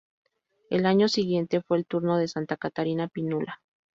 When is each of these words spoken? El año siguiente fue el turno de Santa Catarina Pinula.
El 0.71 0.87
año 0.87 1.07
siguiente 1.07 1.61
fue 1.61 1.77
el 1.77 1.85
turno 1.85 2.17
de 2.17 2.27
Santa 2.27 2.57
Catarina 2.57 3.07
Pinula. 3.07 3.61